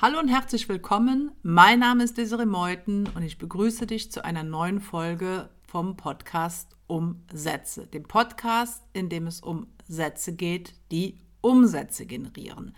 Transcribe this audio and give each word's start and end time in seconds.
Hallo 0.00 0.20
und 0.20 0.28
herzlich 0.28 0.68
willkommen. 0.68 1.32
Mein 1.42 1.80
Name 1.80 2.04
ist 2.04 2.16
Desiree 2.18 2.46
Meuthen 2.46 3.08
und 3.16 3.22
ich 3.24 3.36
begrüße 3.36 3.84
dich 3.84 4.12
zu 4.12 4.24
einer 4.24 4.44
neuen 4.44 4.80
Folge 4.80 5.50
vom 5.66 5.96
Podcast 5.96 6.76
um 6.86 7.24
Sätze. 7.32 7.88
Dem 7.88 8.04
Podcast, 8.04 8.84
in 8.92 9.08
dem 9.08 9.26
es 9.26 9.40
um 9.40 9.66
Sätze 9.88 10.36
geht, 10.36 10.74
die 10.92 11.18
Umsätze 11.40 12.06
generieren, 12.06 12.76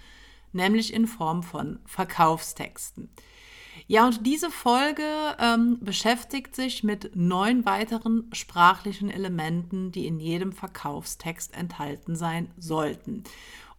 nämlich 0.52 0.95
in 0.95 1.06
Form 1.06 1.43
von 1.43 1.80
Verkaufstexten. 1.84 3.11
Ja, 3.87 4.07
und 4.07 4.27
diese 4.27 4.50
Folge 4.50 5.05
ähm, 5.39 5.77
beschäftigt 5.82 6.57
sich 6.57 6.84
mit 6.84 7.14
neun 7.14 7.66
weiteren 7.66 8.30
sprachlichen 8.32 9.11
Elementen, 9.11 9.93
die 9.93 10.07
in 10.07 10.21
jedem 10.21 10.52
Verkaufstext 10.52 11.55
enthalten 11.55 12.16
sein 12.16 12.51
sollten. 12.57 13.24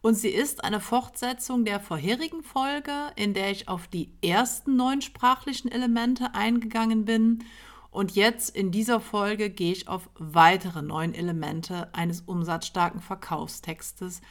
Und 0.02 0.16
sie 0.16 0.30
ist 0.30 0.64
eine 0.64 0.80
Fortsetzung 0.80 1.64
der 1.64 1.78
vorherigen 1.78 2.42
Folge, 2.42 2.92
in 3.14 3.34
der 3.34 3.52
ich 3.52 3.68
auf 3.68 3.86
die 3.86 4.12
ersten 4.20 4.76
neun 4.76 5.00
sprachlichen 5.00 5.70
Elemente 5.70 6.34
eingegangen 6.34 7.04
bin. 7.04 7.44
Und 7.92 8.16
jetzt 8.16 8.54
in 8.54 8.72
dieser 8.72 9.00
Folge 9.00 9.48
gehe 9.48 9.72
ich 9.72 9.88
auf 9.88 10.10
weitere 10.14 10.82
neun 10.82 11.14
Elemente 11.14 11.94
eines 11.94 12.22
umsatzstarken 12.22 13.00
Verkaufstextes 13.00 14.22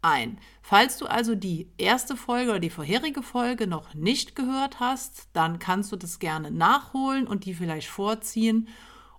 ein. 0.00 0.38
Falls 0.62 0.98
du 0.98 1.06
also 1.06 1.34
die 1.34 1.72
erste 1.76 2.16
Folge 2.16 2.50
oder 2.50 2.60
die 2.60 2.70
vorherige 2.70 3.22
Folge 3.22 3.66
noch 3.66 3.94
nicht 3.94 4.36
gehört 4.36 4.78
hast, 4.78 5.28
dann 5.32 5.58
kannst 5.58 5.90
du 5.90 5.96
das 5.96 6.20
gerne 6.20 6.52
nachholen 6.52 7.26
und 7.26 7.46
die 7.46 7.54
vielleicht 7.54 7.88
vorziehen 7.88 8.68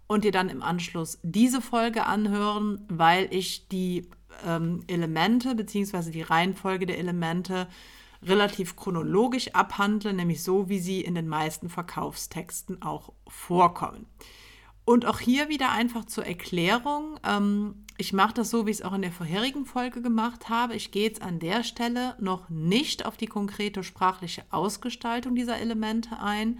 und 0.07 0.23
dir 0.23 0.31
dann 0.31 0.47
im 0.47 0.63
Anschluss 0.63 1.19
diese 1.21 1.59
Folge 1.59 2.05
anhören, 2.05 2.85
weil 2.87 3.27
ich 3.31 3.67
die 3.67 4.09
ähm, 4.45 4.81
Elemente 4.87 5.55
bzw. 5.55 6.11
die 6.11 6.21
Reihenfolge 6.21 6.85
der 6.85 6.97
Elemente 6.97 7.67
relativ 8.23 8.75
chronologisch 8.75 9.53
abhandle, 9.53 10.13
nämlich 10.13 10.43
so, 10.43 10.69
wie 10.69 10.79
sie 10.79 11.01
in 11.01 11.15
den 11.15 11.27
meisten 11.27 11.69
Verkaufstexten 11.69 12.81
auch 12.81 13.13
vorkommen. 13.27 14.07
Und 14.85 15.05
auch 15.05 15.19
hier 15.19 15.49
wieder 15.49 15.71
einfach 15.71 16.05
zur 16.05 16.25
Erklärung. 16.25 17.19
Ähm, 17.25 17.85
ich 17.97 18.13
mache 18.13 18.35
das 18.35 18.49
so, 18.49 18.65
wie 18.65 18.71
ich 18.71 18.77
es 18.77 18.83
auch 18.83 18.93
in 18.93 19.01
der 19.01 19.11
vorherigen 19.11 19.65
Folge 19.65 20.01
gemacht 20.01 20.49
habe. 20.49 20.75
Ich 20.75 20.91
gehe 20.91 21.03
jetzt 21.03 21.21
an 21.21 21.39
der 21.39 21.63
Stelle 21.63 22.15
noch 22.19 22.49
nicht 22.49 23.05
auf 23.05 23.17
die 23.17 23.25
konkrete 23.25 23.83
sprachliche 23.83 24.45
Ausgestaltung 24.49 25.35
dieser 25.35 25.57
Elemente 25.59 26.19
ein, 26.19 26.59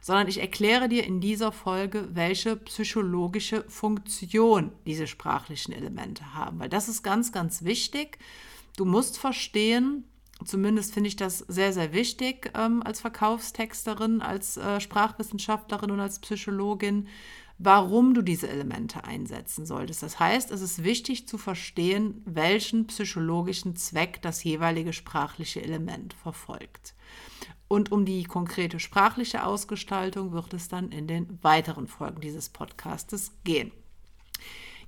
sondern 0.00 0.28
ich 0.28 0.40
erkläre 0.40 0.88
dir 0.88 1.04
in 1.04 1.20
dieser 1.20 1.52
Folge, 1.52 2.08
welche 2.12 2.56
psychologische 2.56 3.64
Funktion 3.68 4.72
diese 4.86 5.06
sprachlichen 5.06 5.72
Elemente 5.72 6.34
haben. 6.34 6.58
Weil 6.58 6.68
das 6.68 6.88
ist 6.88 7.02
ganz, 7.02 7.32
ganz 7.32 7.64
wichtig. 7.64 8.18
Du 8.76 8.84
musst 8.84 9.18
verstehen, 9.18 10.04
zumindest 10.44 10.94
finde 10.94 11.08
ich 11.08 11.16
das 11.16 11.38
sehr, 11.38 11.72
sehr 11.72 11.92
wichtig 11.92 12.50
ähm, 12.54 12.82
als 12.82 13.00
Verkaufstexterin, 13.00 14.22
als 14.22 14.56
äh, 14.56 14.80
Sprachwissenschaftlerin 14.80 15.90
und 15.90 16.00
als 16.00 16.18
Psychologin, 16.18 17.08
warum 17.62 18.14
du 18.14 18.22
diese 18.22 18.48
Elemente 18.48 19.04
einsetzen 19.04 19.66
solltest. 19.66 20.02
Das 20.02 20.18
heißt, 20.18 20.50
es 20.50 20.62
ist 20.62 20.82
wichtig 20.82 21.28
zu 21.28 21.36
verstehen, 21.36 22.22
welchen 22.24 22.86
psychologischen 22.86 23.76
Zweck 23.76 24.22
das 24.22 24.42
jeweilige 24.42 24.94
sprachliche 24.94 25.62
Element 25.62 26.14
verfolgt. 26.14 26.94
Und 27.68 27.92
um 27.92 28.06
die 28.06 28.24
konkrete 28.24 28.80
sprachliche 28.80 29.44
Ausgestaltung 29.44 30.32
wird 30.32 30.54
es 30.54 30.68
dann 30.68 30.90
in 30.90 31.06
den 31.06 31.38
weiteren 31.42 31.86
Folgen 31.86 32.22
dieses 32.22 32.48
Podcastes 32.48 33.32
gehen. 33.44 33.72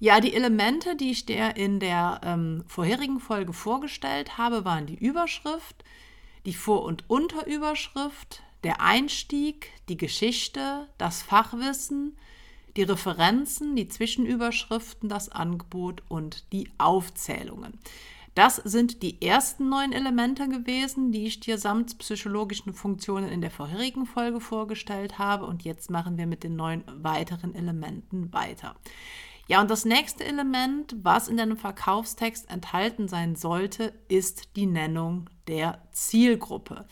Ja, 0.01 0.21
die 0.21 0.35
Elemente, 0.35 0.97
die 0.97 1.11
ich 1.11 1.27
dir 1.27 1.55
in 1.57 1.79
der 1.79 2.23
ähm, 2.25 2.65
vorherigen 2.67 3.21
Folge 3.21 3.53
vorgestellt 3.53 4.39
habe, 4.39 4.65
waren 4.65 4.87
die 4.87 4.97
Überschrift, 4.97 5.85
die 6.47 6.55
Vor- 6.55 6.85
und 6.85 7.09
Unterüberschrift, 7.11 8.43
der 8.65 8.81
Einstieg, 8.81 9.71
die 9.91 9.99
Geschichte, 9.99 10.89
das 10.97 11.23
Fachwissen, 11.23 12.17
die 12.77 12.83
Referenzen, 12.83 13.77
die 13.77 13.89
Zwischenüberschriften, 13.89 15.09
das 15.09 15.29
Angebot 15.29 16.03
und 16.09 16.53
die 16.53 16.71
Aufzählungen. 16.79 17.79
Das 18.35 18.57
sind 18.57 19.03
die 19.03 19.21
ersten 19.21 19.69
neun 19.69 19.93
Elemente 19.93 20.49
gewesen, 20.49 21.13
die 21.13 21.27
ich 21.27 21.41
dir 21.41 21.59
samt 21.59 21.99
psychologischen 21.99 22.73
Funktionen 22.73 23.29
in 23.29 23.43
der 23.43 23.51
vorherigen 23.51 24.07
Folge 24.07 24.41
vorgestellt 24.41 25.19
habe. 25.19 25.45
Und 25.45 25.65
jetzt 25.65 25.91
machen 25.91 26.17
wir 26.17 26.27
mit 26.27 26.43
den 26.43 26.57
neun 26.57 26.83
weiteren 26.87 27.55
Elementen 27.55 28.33
weiter. 28.33 28.75
Ja, 29.49 29.61
und 29.61 29.71
das 29.71 29.85
nächste 29.85 30.25
Element, 30.25 30.97
was 31.03 31.29
in 31.29 31.37
deinem 31.37 31.59
Verkaufstext 31.59 32.51
enthalten 32.51 33.07
sein 33.07 33.37
sollte, 33.37 33.93
ist 34.09 34.57
die 34.57 34.67
Nennung 34.67 35.29
der 35.47 35.83
Zielgruppe. 35.93 36.87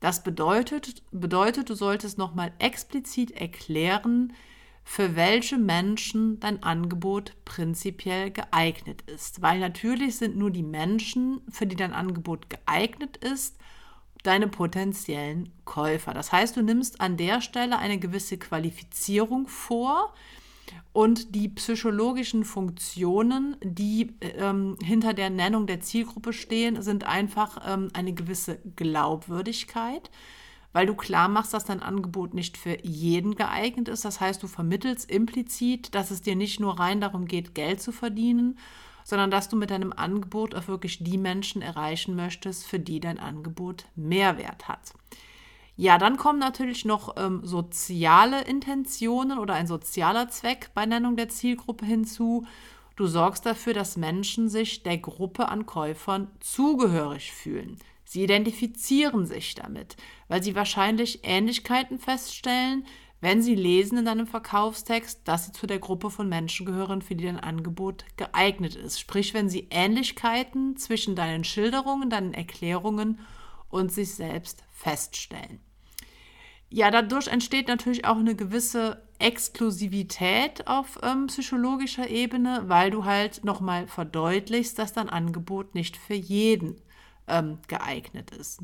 Das 0.00 0.22
bedeutet, 0.22 1.02
bedeutet 1.10 1.68
du 1.68 1.74
solltest 1.74 2.16
nochmal 2.16 2.52
explizit 2.60 3.32
erklären, 3.32 4.32
für 4.90 5.16
welche 5.16 5.58
Menschen 5.58 6.40
dein 6.40 6.62
Angebot 6.62 7.34
prinzipiell 7.44 8.30
geeignet 8.30 9.02
ist. 9.02 9.42
Weil 9.42 9.60
natürlich 9.60 10.16
sind 10.16 10.38
nur 10.38 10.50
die 10.50 10.62
Menschen, 10.62 11.42
für 11.50 11.66
die 11.66 11.76
dein 11.76 11.92
Angebot 11.92 12.48
geeignet 12.48 13.18
ist, 13.18 13.58
deine 14.22 14.48
potenziellen 14.48 15.52
Käufer. 15.66 16.14
Das 16.14 16.32
heißt, 16.32 16.56
du 16.56 16.62
nimmst 16.62 17.02
an 17.02 17.18
der 17.18 17.42
Stelle 17.42 17.78
eine 17.78 17.98
gewisse 17.98 18.38
Qualifizierung 18.38 19.46
vor 19.46 20.14
und 20.94 21.34
die 21.34 21.50
psychologischen 21.50 22.46
Funktionen, 22.46 23.58
die 23.62 24.14
ähm, 24.22 24.78
hinter 24.82 25.12
der 25.12 25.28
Nennung 25.28 25.66
der 25.66 25.80
Zielgruppe 25.80 26.32
stehen, 26.32 26.80
sind 26.80 27.04
einfach 27.04 27.60
ähm, 27.66 27.90
eine 27.92 28.14
gewisse 28.14 28.58
Glaubwürdigkeit 28.74 30.10
weil 30.72 30.86
du 30.86 30.94
klar 30.94 31.28
machst, 31.28 31.54
dass 31.54 31.64
dein 31.64 31.82
Angebot 31.82 32.34
nicht 32.34 32.56
für 32.56 32.78
jeden 32.84 33.34
geeignet 33.34 33.88
ist. 33.88 34.04
Das 34.04 34.20
heißt, 34.20 34.42
du 34.42 34.46
vermittelst 34.46 35.10
implizit, 35.10 35.94
dass 35.94 36.10
es 36.10 36.22
dir 36.22 36.36
nicht 36.36 36.60
nur 36.60 36.78
rein 36.78 37.00
darum 37.00 37.26
geht, 37.26 37.54
Geld 37.54 37.80
zu 37.80 37.92
verdienen, 37.92 38.58
sondern 39.04 39.30
dass 39.30 39.48
du 39.48 39.56
mit 39.56 39.70
deinem 39.70 39.92
Angebot 39.92 40.54
auch 40.54 40.68
wirklich 40.68 41.02
die 41.02 41.18
Menschen 41.18 41.62
erreichen 41.62 42.14
möchtest, 42.14 42.66
für 42.66 42.78
die 42.78 43.00
dein 43.00 43.18
Angebot 43.18 43.86
Mehrwert 43.96 44.68
hat. 44.68 44.92
Ja, 45.76 45.96
dann 45.96 46.16
kommen 46.16 46.40
natürlich 46.40 46.84
noch 46.84 47.14
ähm, 47.16 47.40
soziale 47.44 48.42
Intentionen 48.42 49.38
oder 49.38 49.54
ein 49.54 49.68
sozialer 49.68 50.28
Zweck 50.28 50.70
bei 50.74 50.84
Nennung 50.84 51.16
der 51.16 51.28
Zielgruppe 51.28 51.86
hinzu. 51.86 52.46
Du 52.96 53.06
sorgst 53.06 53.46
dafür, 53.46 53.74
dass 53.74 53.96
Menschen 53.96 54.48
sich 54.48 54.82
der 54.82 54.98
Gruppe 54.98 55.48
an 55.48 55.66
Käufern 55.66 56.32
zugehörig 56.40 57.32
fühlen. 57.32 57.78
Sie 58.08 58.22
identifizieren 58.22 59.26
sich 59.26 59.54
damit, 59.54 59.98
weil 60.28 60.42
sie 60.42 60.54
wahrscheinlich 60.54 61.20
Ähnlichkeiten 61.24 61.98
feststellen, 61.98 62.86
wenn 63.20 63.42
sie 63.42 63.54
lesen 63.54 63.98
in 63.98 64.06
deinem 64.06 64.26
Verkaufstext, 64.26 65.28
dass 65.28 65.44
sie 65.44 65.52
zu 65.52 65.66
der 65.66 65.78
Gruppe 65.78 66.08
von 66.08 66.26
Menschen 66.26 66.64
gehören, 66.64 67.02
für 67.02 67.14
die 67.14 67.26
dein 67.26 67.38
Angebot 67.38 68.06
geeignet 68.16 68.76
ist. 68.76 68.98
Sprich, 68.98 69.34
wenn 69.34 69.50
sie 69.50 69.68
Ähnlichkeiten 69.68 70.78
zwischen 70.78 71.16
deinen 71.16 71.44
Schilderungen, 71.44 72.08
deinen 72.08 72.32
Erklärungen 72.32 73.20
und 73.68 73.92
sich 73.92 74.14
selbst 74.14 74.64
feststellen. 74.72 75.60
Ja, 76.70 76.90
dadurch 76.90 77.28
entsteht 77.28 77.68
natürlich 77.68 78.06
auch 78.06 78.16
eine 78.16 78.34
gewisse 78.34 79.02
Exklusivität 79.18 80.66
auf 80.66 80.98
ähm, 81.02 81.26
psychologischer 81.26 82.08
Ebene, 82.08 82.62
weil 82.68 82.90
du 82.90 83.04
halt 83.04 83.44
nochmal 83.44 83.86
verdeutlichst, 83.86 84.78
dass 84.78 84.94
dein 84.94 85.10
Angebot 85.10 85.74
nicht 85.74 85.98
für 85.98 86.14
jeden 86.14 86.80
ähm, 87.28 87.58
geeignet 87.68 88.30
ist. 88.30 88.60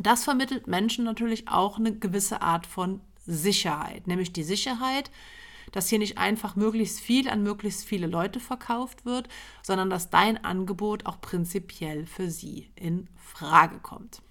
Das 0.00 0.24
vermittelt 0.24 0.66
Menschen 0.66 1.04
natürlich 1.04 1.48
auch 1.48 1.78
eine 1.78 1.96
gewisse 1.96 2.42
Art 2.42 2.66
von 2.66 3.00
Sicherheit, 3.26 4.06
nämlich 4.06 4.32
die 4.32 4.44
Sicherheit, 4.44 5.10
dass 5.72 5.88
hier 5.88 5.98
nicht 5.98 6.18
einfach 6.18 6.56
möglichst 6.56 7.00
viel 7.00 7.28
an 7.28 7.42
möglichst 7.42 7.84
viele 7.84 8.06
Leute 8.06 8.40
verkauft 8.40 9.04
wird, 9.04 9.28
sondern 9.62 9.90
dass 9.90 10.10
dein 10.10 10.42
Angebot 10.44 11.06
auch 11.06 11.20
prinzipiell 11.20 12.06
für 12.06 12.30
sie 12.30 12.70
in 12.74 13.08
Frage 13.16 13.78
kommt. 13.80 14.22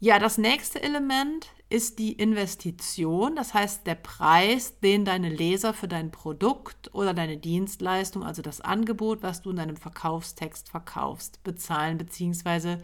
Ja, 0.00 0.18
das 0.18 0.36
nächste 0.36 0.82
Element 0.82 1.48
ist 1.72 1.98
die 1.98 2.12
Investition, 2.12 3.34
das 3.34 3.54
heißt 3.54 3.86
der 3.86 3.94
Preis, 3.94 4.78
den 4.80 5.06
deine 5.06 5.30
Leser 5.30 5.72
für 5.72 5.88
dein 5.88 6.10
Produkt 6.10 6.94
oder 6.94 7.14
deine 7.14 7.38
Dienstleistung, 7.38 8.22
also 8.22 8.42
das 8.42 8.60
Angebot, 8.60 9.22
was 9.22 9.40
du 9.40 9.50
in 9.50 9.56
deinem 9.56 9.76
Verkaufstext 9.76 10.68
verkaufst, 10.68 11.42
bezahlen 11.44 11.96
bzw. 11.96 12.76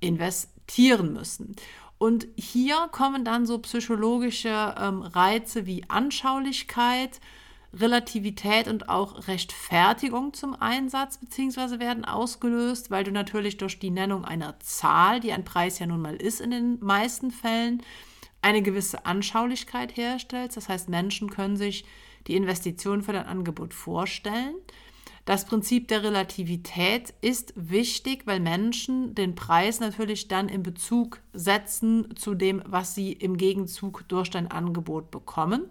investieren 0.00 1.14
müssen. 1.14 1.56
Und 1.96 2.28
hier 2.36 2.88
kommen 2.92 3.24
dann 3.24 3.46
so 3.46 3.58
psychologische 3.58 4.74
ähm, 4.78 5.02
Reize 5.02 5.64
wie 5.64 5.84
Anschaulichkeit, 5.88 7.20
Relativität 7.72 8.68
und 8.68 8.90
auch 8.90 9.26
Rechtfertigung 9.26 10.34
zum 10.34 10.54
Einsatz 10.54 11.18
bzw. 11.18 11.78
werden 11.78 12.04
ausgelöst, 12.04 12.90
weil 12.90 13.04
du 13.04 13.10
natürlich 13.10 13.56
durch 13.56 13.78
die 13.78 13.90
Nennung 13.90 14.24
einer 14.26 14.60
Zahl, 14.60 15.20
die 15.20 15.32
ein 15.32 15.44
Preis 15.44 15.78
ja 15.78 15.86
nun 15.86 16.02
mal 16.02 16.16
ist 16.16 16.40
in 16.40 16.50
den 16.50 16.78
meisten 16.80 17.30
Fällen, 17.30 17.82
eine 18.42 18.62
gewisse 18.62 19.04
Anschaulichkeit 19.06 19.96
herstellst. 19.96 20.56
Das 20.56 20.68
heißt, 20.68 20.88
Menschen 20.88 21.30
können 21.30 21.56
sich 21.56 21.84
die 22.26 22.36
Investition 22.36 23.02
für 23.02 23.12
dein 23.12 23.26
Angebot 23.26 23.74
vorstellen. 23.74 24.54
Das 25.24 25.44
Prinzip 25.44 25.88
der 25.88 26.02
Relativität 26.02 27.12
ist 27.20 27.52
wichtig, 27.54 28.22
weil 28.26 28.40
Menschen 28.40 29.14
den 29.14 29.34
Preis 29.34 29.78
natürlich 29.78 30.26
dann 30.28 30.48
in 30.48 30.62
Bezug 30.62 31.20
setzen 31.34 32.16
zu 32.16 32.34
dem, 32.34 32.62
was 32.64 32.94
sie 32.94 33.12
im 33.12 33.36
Gegenzug 33.36 34.08
durch 34.08 34.30
dein 34.30 34.50
Angebot 34.50 35.10
bekommen. 35.10 35.68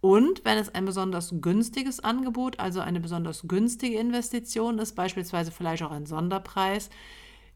Und 0.00 0.44
wenn 0.44 0.58
es 0.58 0.74
ein 0.74 0.84
besonders 0.84 1.32
günstiges 1.40 2.00
Angebot, 2.00 2.58
also 2.58 2.80
eine 2.80 2.98
besonders 2.98 3.46
günstige 3.46 3.98
Investition 3.98 4.80
ist, 4.80 4.96
beispielsweise 4.96 5.52
vielleicht 5.52 5.84
auch 5.84 5.92
ein 5.92 6.06
Sonderpreis, 6.06 6.90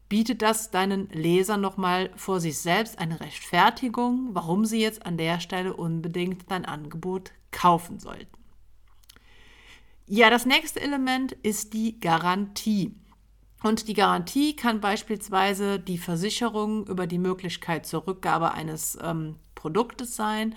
bietet 0.09 0.41
das 0.41 0.71
deinen 0.71 1.09
Lesern 1.09 1.61
nochmal 1.61 2.11
vor 2.15 2.39
sich 2.39 2.57
selbst 2.57 2.99
eine 2.99 3.19
Rechtfertigung, 3.19 4.29
warum 4.33 4.65
sie 4.65 4.81
jetzt 4.81 5.05
an 5.05 5.17
der 5.17 5.39
Stelle 5.39 5.75
unbedingt 5.75 6.49
dein 6.49 6.65
Angebot 6.65 7.31
kaufen 7.51 7.99
sollten. 7.99 8.37
Ja, 10.05 10.29
das 10.29 10.45
nächste 10.45 10.79
Element 10.79 11.33
ist 11.43 11.73
die 11.73 11.99
Garantie. 11.99 12.95
Und 13.63 13.87
die 13.87 13.93
Garantie 13.93 14.55
kann 14.55 14.79
beispielsweise 14.79 15.79
die 15.79 15.97
Versicherung 15.97 16.87
über 16.87 17.07
die 17.07 17.17
Möglichkeit 17.17 17.85
zur 17.85 18.07
Rückgabe 18.07 18.53
eines 18.53 18.97
ähm, 19.01 19.35
Produktes 19.55 20.15
sein. 20.15 20.55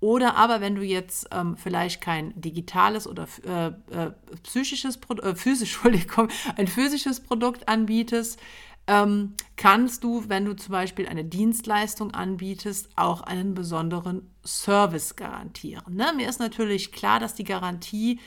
Oder 0.00 0.36
aber, 0.36 0.60
wenn 0.60 0.76
du 0.76 0.82
jetzt 0.82 1.28
ähm, 1.32 1.56
vielleicht 1.56 2.00
kein 2.00 2.32
digitales 2.40 3.06
oder 3.06 3.26
äh, 3.44 3.66
äh, 3.66 4.12
psychisches 4.44 4.98
Pro 4.98 5.14
äh, 5.14 5.34
physisch, 5.34 5.74
Entschuldigung, 5.84 6.28
ein 6.56 6.68
physisches 6.68 7.20
Produkt 7.20 7.68
anbietest, 7.68 8.40
ähm, 8.88 9.34
kannst 9.56 10.02
du, 10.02 10.28
wenn 10.28 10.46
du 10.46 10.56
zum 10.56 10.72
Beispiel 10.72 11.06
eine 11.06 11.24
Dienstleistung 11.24 12.12
anbietest, 12.12 12.88
auch 12.96 13.20
einen 13.20 13.54
besonderen 13.54 14.30
Service 14.44 15.14
garantieren. 15.14 15.94
Ne? 15.94 16.12
Mir 16.16 16.28
ist 16.28 16.40
natürlich 16.40 16.90
klar, 16.90 17.20
dass 17.20 17.34
die 17.34 17.44
Garantie 17.44 18.18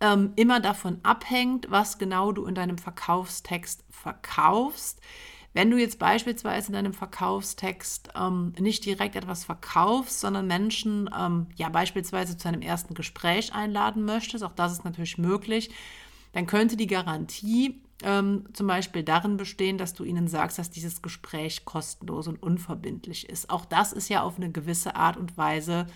ähm, 0.00 0.32
immer 0.34 0.58
davon 0.58 0.98
abhängt, 1.04 1.70
was 1.70 1.98
genau 1.98 2.32
du 2.32 2.44
in 2.46 2.56
deinem 2.56 2.76
Verkaufstext 2.76 3.84
verkaufst. 3.88 5.00
Wenn 5.52 5.70
du 5.70 5.78
jetzt 5.78 5.98
beispielsweise 6.00 6.68
in 6.68 6.74
deinem 6.74 6.94
Verkaufstext 6.94 8.10
ähm, 8.16 8.52
nicht 8.58 8.84
direkt 8.84 9.14
etwas 9.14 9.44
verkaufst, 9.44 10.20
sondern 10.20 10.46
Menschen 10.48 11.08
ähm, 11.16 11.46
ja 11.54 11.68
beispielsweise 11.68 12.36
zu 12.36 12.48
einem 12.48 12.62
ersten 12.62 12.94
Gespräch 12.94 13.54
einladen 13.54 14.04
möchtest, 14.04 14.42
auch 14.42 14.54
das 14.54 14.72
ist 14.72 14.84
natürlich 14.84 15.18
möglich, 15.18 15.70
dann 16.32 16.46
könnte 16.46 16.76
die 16.76 16.86
Garantie 16.86 17.80
ähm, 18.02 18.44
zum 18.52 18.66
Beispiel 18.66 19.02
darin 19.02 19.36
bestehen, 19.36 19.78
dass 19.78 19.94
du 19.94 20.04
ihnen 20.04 20.28
sagst, 20.28 20.58
dass 20.58 20.70
dieses 20.70 21.02
Gespräch 21.02 21.64
kostenlos 21.64 22.28
und 22.28 22.42
unverbindlich 22.42 23.28
ist. 23.28 23.50
Auch 23.50 23.64
das 23.64 23.92
ist 23.92 24.08
ja 24.08 24.22
auf 24.22 24.36
eine 24.36 24.50
gewisse 24.50 24.96
Art 24.96 25.16
und 25.16 25.36
Weise 25.36 25.86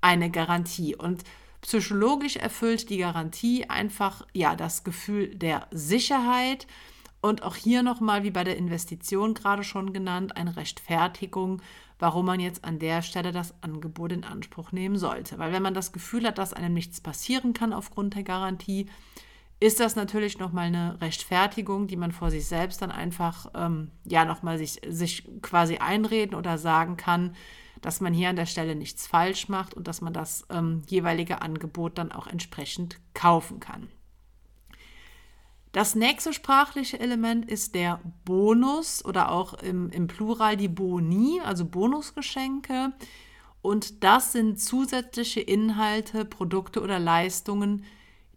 eine 0.00 0.30
Garantie. 0.30 0.94
Und 0.96 1.24
Psychologisch 1.62 2.36
erfüllt 2.36 2.88
die 2.88 2.98
Garantie 2.98 3.66
einfach 3.68 4.26
ja 4.32 4.56
das 4.56 4.82
Gefühl 4.82 5.34
der 5.34 5.66
Sicherheit 5.70 6.66
und 7.20 7.42
auch 7.42 7.54
hier 7.54 7.82
nochmal, 7.82 8.22
wie 8.22 8.30
bei 8.30 8.44
der 8.44 8.56
Investition 8.56 9.34
gerade 9.34 9.62
schon 9.62 9.92
genannt, 9.92 10.36
eine 10.36 10.56
Rechtfertigung, 10.56 11.60
warum 11.98 12.24
man 12.24 12.40
jetzt 12.40 12.64
an 12.64 12.78
der 12.78 13.02
Stelle 13.02 13.30
das 13.30 13.52
Angebot 13.62 14.12
in 14.12 14.24
Anspruch 14.24 14.72
nehmen 14.72 14.96
sollte. 14.96 15.38
Weil 15.38 15.52
wenn 15.52 15.62
man 15.62 15.74
das 15.74 15.92
Gefühl 15.92 16.26
hat, 16.26 16.38
dass 16.38 16.54
einem 16.54 16.72
nichts 16.72 17.02
passieren 17.02 17.52
kann 17.52 17.74
aufgrund 17.74 18.14
der 18.14 18.22
Garantie, 18.22 18.86
ist 19.60 19.78
das 19.78 19.94
natürlich 19.94 20.38
nochmal 20.38 20.66
eine 20.66 21.00
Rechtfertigung, 21.02 21.86
die 21.86 21.96
man 21.96 22.12
vor 22.12 22.30
sich 22.30 22.46
selbst 22.46 22.80
dann 22.80 22.90
einfach 22.90 23.50
ähm, 23.54 23.90
ja 24.04 24.24
nochmal 24.24 24.56
sich, 24.56 24.80
sich 24.88 25.28
quasi 25.42 25.76
einreden 25.76 26.34
oder 26.34 26.56
sagen 26.56 26.96
kann, 26.96 27.36
dass 27.82 28.00
man 28.00 28.14
hier 28.14 28.30
an 28.30 28.36
der 28.36 28.46
Stelle 28.46 28.74
nichts 28.74 29.06
falsch 29.06 29.48
macht 29.48 29.74
und 29.74 29.86
dass 29.86 30.00
man 30.00 30.14
das 30.14 30.46
ähm, 30.50 30.82
jeweilige 30.88 31.42
Angebot 31.42 31.98
dann 31.98 32.10
auch 32.10 32.26
entsprechend 32.26 32.98
kaufen 33.12 33.60
kann. 33.60 33.88
Das 35.72 35.94
nächste 35.94 36.32
sprachliche 36.32 36.98
Element 36.98 37.48
ist 37.48 37.74
der 37.74 38.00
Bonus 38.24 39.04
oder 39.04 39.30
auch 39.30 39.54
im, 39.54 39.90
im 39.90 40.08
Plural 40.08 40.56
die 40.56 40.68
Boni, 40.68 41.40
also 41.44 41.64
Bonusgeschenke. 41.64 42.92
Und 43.62 44.02
das 44.02 44.32
sind 44.32 44.58
zusätzliche 44.58 45.40
Inhalte, 45.40 46.24
Produkte 46.24 46.80
oder 46.82 46.98
Leistungen, 46.98 47.84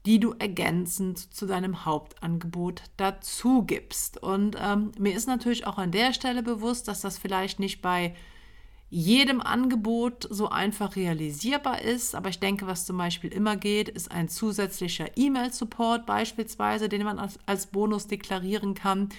die 0.05 0.19
du 0.19 0.33
ergänzend 0.37 1.33
zu 1.33 1.45
deinem 1.45 1.85
Hauptangebot 1.85 2.83
dazu 2.97 3.63
gibst. 3.63 4.21
Und 4.21 4.57
ähm, 4.59 4.91
mir 4.99 5.15
ist 5.15 5.27
natürlich 5.27 5.65
auch 5.65 5.77
an 5.77 5.91
der 5.91 6.13
Stelle 6.13 6.43
bewusst, 6.43 6.87
dass 6.87 7.01
das 7.01 7.17
vielleicht 7.17 7.59
nicht 7.59 7.81
bei 7.81 8.13
jedem 8.89 9.41
Angebot 9.41 10.27
so 10.29 10.49
einfach 10.49 10.95
realisierbar 10.95 11.81
ist. 11.81 12.13
Aber 12.15 12.29
ich 12.29 12.39
denke, 12.39 12.67
was 12.67 12.85
zum 12.85 12.97
Beispiel 12.97 13.31
immer 13.31 13.55
geht, 13.55 13.89
ist 13.89 14.11
ein 14.11 14.29
zusätzlicher 14.29 15.07
E-Mail-Support 15.15 16.05
beispielsweise, 16.05 16.89
den 16.89 17.03
man 17.03 17.17
als, 17.17 17.39
als 17.45 17.67
Bonus 17.67 18.05
deklarieren 18.07 18.75
kann. 18.75 19.09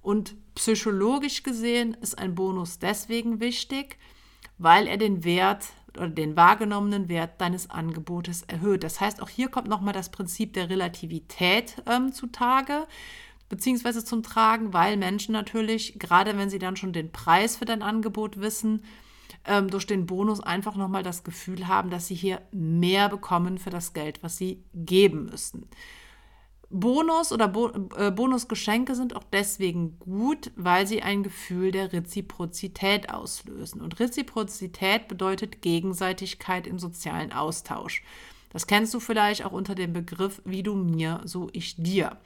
Und 0.00 0.36
psychologisch 0.54 1.42
gesehen 1.42 1.96
ist 2.00 2.18
ein 2.18 2.36
Bonus 2.36 2.78
deswegen 2.78 3.40
wichtig, 3.40 3.98
weil 4.58 4.86
er 4.86 4.96
den 4.96 5.24
Wert 5.24 5.64
oder 5.98 6.08
den 6.08 6.36
wahrgenommenen 6.36 7.08
Wert 7.08 7.40
deines 7.40 7.70
Angebotes 7.70 8.42
erhöht. 8.42 8.84
Das 8.84 9.00
heißt, 9.00 9.22
auch 9.22 9.28
hier 9.28 9.48
kommt 9.48 9.68
nochmal 9.68 9.92
das 9.92 10.10
Prinzip 10.10 10.52
der 10.52 10.70
Relativität 10.70 11.82
ähm, 11.86 12.12
zutage 12.12 12.86
beziehungsweise 13.48 14.04
zum 14.04 14.22
Tragen, 14.22 14.72
weil 14.72 14.96
Menschen 14.96 15.32
natürlich, 15.32 15.98
gerade 15.98 16.36
wenn 16.36 16.50
sie 16.50 16.58
dann 16.58 16.76
schon 16.76 16.92
den 16.92 17.12
Preis 17.12 17.56
für 17.56 17.64
dein 17.64 17.82
Angebot 17.82 18.40
wissen, 18.40 18.82
ähm, 19.44 19.70
durch 19.70 19.86
den 19.86 20.06
Bonus 20.06 20.40
einfach 20.40 20.76
nochmal 20.76 21.02
das 21.02 21.24
Gefühl 21.24 21.68
haben, 21.68 21.90
dass 21.90 22.08
sie 22.08 22.14
hier 22.14 22.42
mehr 22.50 23.08
bekommen 23.08 23.58
für 23.58 23.70
das 23.70 23.92
Geld, 23.92 24.22
was 24.22 24.36
sie 24.36 24.64
geben 24.74 25.26
müssen. 25.26 25.68
Bonus 26.68 27.30
oder 27.30 27.46
Bo 27.48 27.70
äh, 27.96 28.10
Bonusgeschenke 28.10 28.94
sind 28.96 29.14
auch 29.14 29.22
deswegen 29.32 29.98
gut, 30.00 30.50
weil 30.56 30.86
sie 30.86 31.02
ein 31.02 31.22
Gefühl 31.22 31.70
der 31.70 31.92
Reziprozität 31.92 33.10
auslösen. 33.10 33.80
Und 33.80 34.00
Reziprozität 34.00 35.06
bedeutet 35.06 35.62
Gegenseitigkeit 35.62 36.66
im 36.66 36.78
sozialen 36.78 37.32
Austausch. 37.32 38.02
Das 38.50 38.66
kennst 38.66 38.92
du 38.94 39.00
vielleicht 39.00 39.44
auch 39.44 39.52
unter 39.52 39.74
dem 39.74 39.92
Begriff, 39.92 40.42
wie 40.44 40.62
du 40.62 40.74
mir, 40.74 41.20
so 41.24 41.48
ich 41.52 41.76
dir. 41.76 42.16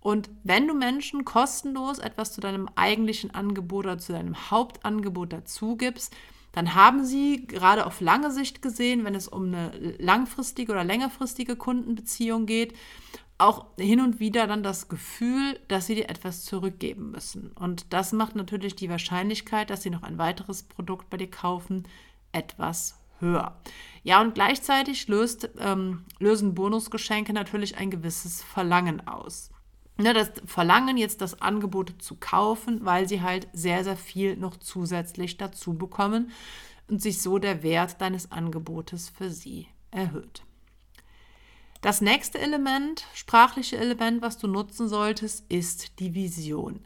Und 0.00 0.30
wenn 0.42 0.66
du 0.66 0.74
Menschen 0.74 1.24
kostenlos 1.24 1.98
etwas 1.98 2.32
zu 2.32 2.40
deinem 2.40 2.68
eigentlichen 2.74 3.32
Angebot 3.32 3.84
oder 3.86 3.98
zu 3.98 4.12
deinem 4.12 4.50
Hauptangebot 4.50 5.32
dazu 5.32 5.76
gibst, 5.76 6.14
dann 6.52 6.74
haben 6.74 7.04
sie 7.04 7.46
gerade 7.46 7.86
auf 7.86 8.00
lange 8.00 8.30
Sicht 8.30 8.62
gesehen, 8.62 9.04
wenn 9.04 9.14
es 9.14 9.26
um 9.26 9.46
eine 9.46 9.96
langfristige 9.98 10.72
oder 10.72 10.84
längerfristige 10.84 11.56
Kundenbeziehung 11.56 12.46
geht, 12.46 12.74
auch 13.42 13.66
hin 13.78 14.00
und 14.00 14.20
wieder 14.20 14.46
dann 14.46 14.62
das 14.62 14.88
Gefühl, 14.88 15.58
dass 15.68 15.86
sie 15.86 15.94
dir 15.94 16.08
etwas 16.08 16.44
zurückgeben 16.44 17.10
müssen. 17.10 17.52
Und 17.52 17.92
das 17.92 18.12
macht 18.12 18.36
natürlich 18.36 18.76
die 18.76 18.88
Wahrscheinlichkeit, 18.88 19.70
dass 19.70 19.82
sie 19.82 19.90
noch 19.90 20.02
ein 20.02 20.18
weiteres 20.18 20.62
Produkt 20.62 21.10
bei 21.10 21.16
dir 21.16 21.30
kaufen, 21.30 21.86
etwas 22.32 22.98
höher. 23.18 23.56
Ja, 24.02 24.20
und 24.20 24.34
gleichzeitig 24.34 25.08
löst, 25.08 25.50
ähm, 25.58 26.04
lösen 26.18 26.54
Bonusgeschenke 26.54 27.32
natürlich 27.32 27.76
ein 27.76 27.90
gewisses 27.90 28.42
Verlangen 28.42 29.06
aus 29.06 29.52
ne, 29.98 30.12
das 30.12 30.32
Verlangen, 30.46 30.96
jetzt 30.96 31.20
das 31.20 31.40
Angebot 31.40 31.94
zu 32.02 32.16
kaufen, 32.16 32.84
weil 32.84 33.08
sie 33.08 33.22
halt 33.22 33.48
sehr, 33.52 33.84
sehr 33.84 33.96
viel 33.96 34.36
noch 34.36 34.56
zusätzlich 34.56 35.36
dazu 35.36 35.74
bekommen 35.74 36.30
und 36.88 37.00
sich 37.00 37.22
so 37.22 37.38
der 37.38 37.62
Wert 37.62 38.00
deines 38.00 38.30
Angebotes 38.32 39.08
für 39.08 39.30
sie 39.30 39.68
erhöht. 39.90 40.42
Das 41.82 42.00
nächste 42.00 42.38
Element, 42.38 43.06
sprachliche 43.12 43.76
Element, 43.76 44.22
was 44.22 44.38
du 44.38 44.46
nutzen 44.46 44.88
solltest, 44.88 45.44
ist 45.50 45.98
die 45.98 46.14
Vision. 46.14 46.80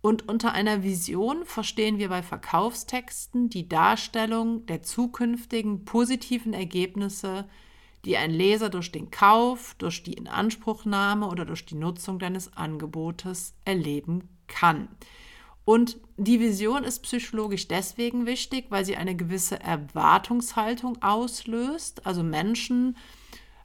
Und 0.00 0.28
unter 0.28 0.52
einer 0.52 0.84
Vision 0.84 1.44
verstehen 1.44 1.98
wir 1.98 2.10
bei 2.10 2.22
Verkaufstexten 2.22 3.50
die 3.50 3.68
Darstellung 3.68 4.64
der 4.66 4.84
zukünftigen 4.84 5.84
positiven 5.84 6.52
Ergebnisse 6.52 7.46
die 8.06 8.16
ein 8.16 8.30
Leser 8.30 8.70
durch 8.70 8.92
den 8.92 9.10
Kauf, 9.10 9.74
durch 9.78 10.04
die 10.04 10.14
Inanspruchnahme 10.14 11.26
oder 11.26 11.44
durch 11.44 11.66
die 11.66 11.74
Nutzung 11.74 12.20
deines 12.20 12.56
Angebotes 12.56 13.54
erleben 13.64 14.28
kann. 14.46 14.88
Und 15.64 15.98
die 16.16 16.38
Vision 16.38 16.84
ist 16.84 17.00
psychologisch 17.00 17.66
deswegen 17.66 18.24
wichtig, 18.24 18.66
weil 18.68 18.84
sie 18.84 18.96
eine 18.96 19.16
gewisse 19.16 19.60
Erwartungshaltung 19.60 21.02
auslöst. 21.02 22.06
Also 22.06 22.22
Menschen 22.22 22.96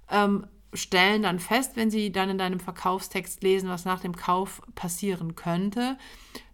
ähm, 0.09 0.47
stellen 0.73 1.23
dann 1.23 1.39
fest, 1.39 1.75
wenn 1.75 1.91
sie 1.91 2.11
dann 2.11 2.29
in 2.29 2.37
deinem 2.37 2.59
Verkaufstext 2.59 3.43
lesen, 3.43 3.69
was 3.69 3.85
nach 3.85 3.99
dem 3.99 4.15
Kauf 4.15 4.61
passieren 4.75 5.35
könnte, 5.35 5.97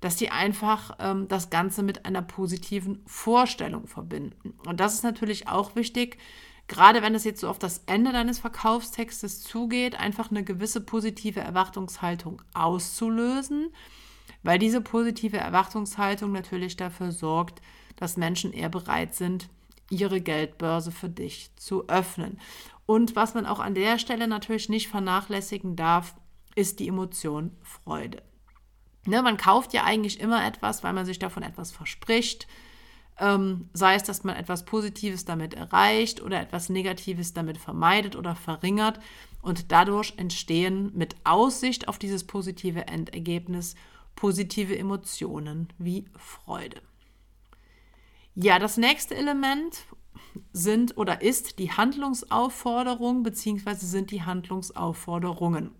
dass 0.01 0.17
sie 0.17 0.29
einfach 0.29 0.97
ähm, 1.00 1.27
das 1.27 1.50
Ganze 1.50 1.83
mit 1.83 2.05
einer 2.05 2.21
positiven 2.21 3.03
Vorstellung 3.05 3.88
verbinden. 3.88 4.53
Und 4.65 4.79
das 4.79 4.95
ist 4.95 5.03
natürlich 5.03 5.47
auch 5.47 5.75
wichtig, 5.75 6.17
gerade 6.67 7.01
wenn 7.01 7.15
es 7.15 7.24
jetzt 7.24 7.41
so 7.41 7.50
auf 7.50 7.59
das 7.59 7.83
Ende 7.86 8.12
deines 8.12 8.39
Verkaufstextes 8.39 9.43
zugeht, 9.43 10.00
einfach 10.00 10.31
eine 10.31 10.43
gewisse 10.43 10.81
positive 10.81 11.39
Erwartungshaltung 11.39 12.41
auszulösen, 12.53 13.69
weil 14.43 14.57
diese 14.57 14.81
positive 14.81 15.38
Erwartungshaltung 15.38 16.31
natürlich 16.31 16.75
dafür 16.75 17.12
sorgt, 17.12 17.62
dass 17.95 18.17
Menschen 18.17 18.51
eher 18.51 18.69
bereit 18.69 19.15
sind, 19.15 19.50
ihre 19.89 20.22
Geldbörse 20.22 20.91
für 20.91 21.10
dich 21.10 21.56
zu 21.56 21.88
öffnen. 21.88 22.39
Und 22.86 23.15
was 23.15 23.34
man 23.34 23.46
auch 23.46 23.60
an 23.60 23.75
der 23.75 24.00
Stelle 24.00 24.27
natürlich 24.27 24.70
nicht 24.70 24.88
vernachlässigen 24.88 25.75
darf, 25.75 26.15
ist 26.56 26.79
die 26.79 26.88
Emotion 26.88 27.51
Freude. 27.62 28.24
Ne, 29.06 29.22
man 29.22 29.38
kauft 29.38 29.74
ja 29.74 29.84
eigentlich 29.84 30.20
immer 30.20 30.46
etwas, 30.46 30.84
weil 30.84 30.94
man 30.94 31.06
sich 31.06 31.20
davon 31.20 31.44
etwas 31.44 31.72
verspricht. 31.72 32.48
Ähm, 33.20 33.70
sei 33.74 33.96
es, 33.96 34.03
dass 34.03 34.24
man 34.24 34.36
etwas 34.36 34.65
Positives 34.65 35.25
damit 35.25 35.53
erreicht 35.53 36.22
oder 36.22 36.39
etwas 36.39 36.70
Negatives 36.70 37.34
damit 37.34 37.58
vermeidet 37.58 38.15
oder 38.15 38.36
verringert. 38.36 39.00
Und 39.41 39.72
dadurch 39.72 40.13
entstehen 40.17 40.91
mit 40.94 41.15
Aussicht 41.24 41.88
auf 41.88 41.98
dieses 41.98 42.25
positive 42.25 42.88
Endergebnis 42.88 43.75
positive 44.17 44.77
Emotionen 44.77 45.70
wie 45.77 46.06
Freude. 46.17 46.82
Ja, 48.39 48.60
das 48.60 48.77
nächste 48.77 49.15
Element 49.15 49.88
sind 50.53 50.96
oder 50.96 51.24
ist 51.24 51.58
die 51.58 51.72
Handlungsaufforderung 51.72 53.24
bzw. 53.24 53.74
sind 53.77 54.12
die 54.12 54.22
Handlungsaufforderungen. 54.22 55.72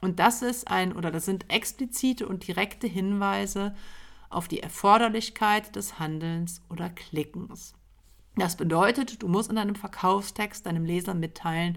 Und 0.00 0.18
das 0.18 0.40
ist 0.40 0.68
ein 0.68 0.94
oder 0.94 1.10
das 1.10 1.26
sind 1.26 1.52
explizite 1.52 2.26
und 2.26 2.48
direkte 2.48 2.86
Hinweise 2.86 3.74
auf 4.30 4.48
die 4.48 4.60
Erforderlichkeit 4.60 5.76
des 5.76 5.98
Handelns 5.98 6.62
oder 6.70 6.88
Klickens. 6.88 7.74
Das 8.36 8.56
bedeutet, 8.56 9.22
du 9.22 9.28
musst 9.28 9.50
in 9.50 9.56
deinem 9.56 9.74
Verkaufstext 9.74 10.64
deinem 10.64 10.86
Leser 10.86 11.12
mitteilen, 11.12 11.76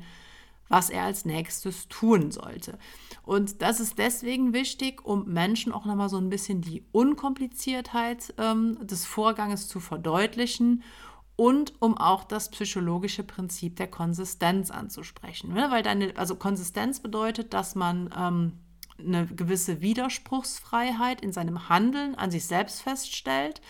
was 0.71 0.89
er 0.89 1.03
als 1.03 1.25
nächstes 1.25 1.87
tun 1.89 2.31
sollte. 2.31 2.77
Und 3.23 3.61
das 3.61 3.79
ist 3.79 3.97
deswegen 3.97 4.53
wichtig, 4.53 5.05
um 5.05 5.25
Menschen 5.25 5.73
auch 5.73 5.85
nochmal 5.85 6.09
so 6.09 6.17
ein 6.17 6.29
bisschen 6.29 6.61
die 6.61 6.85
Unkompliziertheit 6.91 8.33
ähm, 8.37 8.77
des 8.81 9.05
Vorganges 9.05 9.67
zu 9.67 9.79
verdeutlichen 9.79 10.83
und 11.35 11.73
um 11.79 11.97
auch 11.97 12.23
das 12.23 12.49
psychologische 12.51 13.23
Prinzip 13.23 13.75
der 13.75 13.87
Konsistenz 13.87 14.71
anzusprechen. 14.71 15.53
Ne? 15.53 15.67
Weil 15.69 15.83
deine, 15.83 16.15
also 16.15 16.35
Konsistenz 16.35 16.99
bedeutet, 16.99 17.53
dass 17.53 17.75
man 17.75 18.09
ähm, 18.17 18.53
eine 18.97 19.25
gewisse 19.25 19.81
Widerspruchsfreiheit 19.81 21.21
in 21.21 21.33
seinem 21.33 21.67
Handeln 21.67 22.15
an 22.15 22.31
sich 22.31 22.45
selbst 22.45 22.81
feststellt, 22.81 23.61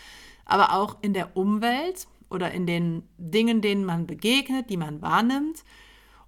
aber 0.46 0.74
auch 0.74 0.98
in 1.02 1.14
der 1.14 1.36
Umwelt 1.36 2.08
oder 2.30 2.52
in 2.52 2.66
den 2.66 3.04
Dingen, 3.18 3.62
denen 3.62 3.86
man 3.86 4.06
begegnet, 4.06 4.70
die 4.70 4.78
man 4.78 5.02
wahrnimmt. 5.02 5.64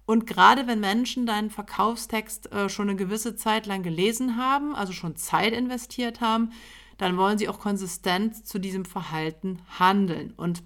Und 0.06 0.26
gerade 0.26 0.66
wenn 0.66 0.80
Menschen 0.80 1.26
deinen 1.26 1.50
Verkaufstext 1.50 2.52
äh, 2.52 2.68
schon 2.68 2.88
eine 2.88 2.96
gewisse 2.96 3.36
Zeit 3.36 3.66
lang 3.66 3.82
gelesen 3.82 4.36
haben, 4.36 4.74
also 4.74 4.92
schon 4.92 5.16
Zeit 5.16 5.52
investiert 5.52 6.20
haben, 6.20 6.50
dann 6.98 7.16
wollen 7.16 7.38
sie 7.38 7.48
auch 7.48 7.58
konsistent 7.58 8.46
zu 8.46 8.58
diesem 8.58 8.84
Verhalten 8.84 9.60
handeln. 9.78 10.32
Und 10.36 10.62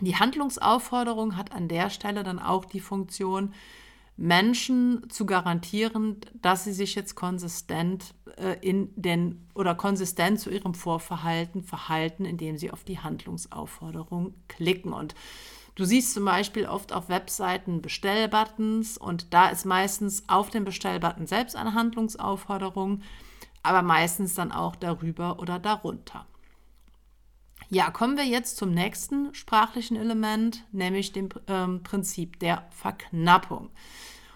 die 0.00 0.16
Handlungsaufforderung 0.16 1.36
hat 1.36 1.52
an 1.52 1.68
der 1.68 1.90
Stelle 1.90 2.22
dann 2.24 2.38
auch 2.38 2.64
die 2.64 2.80
Funktion, 2.80 3.52
Menschen 4.16 5.08
zu 5.10 5.26
garantieren, 5.26 6.20
dass 6.40 6.64
sie 6.64 6.72
sich 6.72 6.94
jetzt 6.94 7.16
konsistent 7.16 8.14
äh, 8.36 8.56
in 8.60 8.90
den 8.94 9.48
oder 9.54 9.74
konsistent 9.74 10.38
zu 10.38 10.50
ihrem 10.50 10.74
Vorverhalten 10.74 11.62
verhalten, 11.64 12.24
indem 12.24 12.56
sie 12.56 12.70
auf 12.70 12.84
die 12.84 13.00
Handlungsaufforderung 13.00 14.34
klicken. 14.46 14.92
Und 14.92 15.16
du 15.74 15.84
siehst 15.84 16.14
zum 16.14 16.24
Beispiel 16.24 16.66
oft 16.66 16.92
auf 16.92 17.08
Webseiten 17.08 17.82
Bestellbuttons 17.82 18.98
und 18.98 19.32
da 19.32 19.48
ist 19.48 19.64
meistens 19.64 20.28
auf 20.28 20.50
dem 20.50 20.64
Bestellbutton 20.64 21.26
selbst 21.26 21.56
eine 21.56 21.74
Handlungsaufforderung, 21.74 23.02
aber 23.62 23.82
meistens 23.82 24.34
dann 24.34 24.52
auch 24.52 24.76
darüber 24.76 25.38
oder 25.38 25.58
darunter. 25.58 26.26
Ja, 27.70 27.90
kommen 27.90 28.16
wir 28.16 28.24
jetzt 28.24 28.56
zum 28.56 28.72
nächsten 28.72 29.34
sprachlichen 29.34 29.96
Element, 29.96 30.64
nämlich 30.70 31.12
dem 31.12 31.30
ähm, 31.48 31.82
Prinzip 31.82 32.38
der 32.38 32.66
Verknappung. 32.70 33.70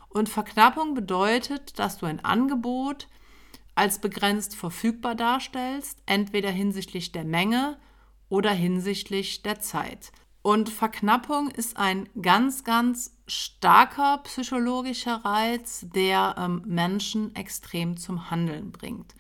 Und 0.09 0.28
Verknappung 0.28 0.95
bedeutet, 0.95 1.78
dass 1.78 1.99
du 1.99 2.07
ein 2.07 2.25
Angebot 2.25 3.07
als 3.75 4.00
begrenzt 4.00 4.57
verfügbar 4.57 5.14
darstellst, 5.14 6.02
entweder 6.07 6.50
hinsichtlich 6.50 7.12
der 7.12 7.25
Menge 7.25 7.78
oder 8.28 8.50
hinsichtlich 8.50 9.42
der 9.42 9.61
Zeit. 9.61 10.11
Und 10.42 10.68
Verknappung 10.68 11.50
ist 11.50 11.76
ein 11.76 12.09
ganz, 12.23 12.64
ganz 12.64 13.16
starker 13.26 14.18
psychologischer 14.25 15.25
Reiz, 15.25 15.87
der 15.95 16.37
ähm, 16.38 16.62
Menschen 16.64 17.35
extrem 17.35 17.97
zum 17.97 18.30
Handeln 18.30 18.73
bringt. 18.73 19.14